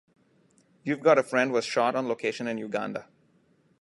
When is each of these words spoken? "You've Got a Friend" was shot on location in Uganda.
"You've 0.83 1.01
Got 1.03 1.19
a 1.19 1.23
Friend" 1.23 1.51
was 1.53 1.63
shot 1.63 1.93
on 1.95 2.07
location 2.07 2.47
in 2.47 2.57
Uganda. 2.57 3.07